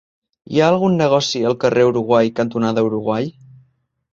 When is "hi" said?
0.53-0.61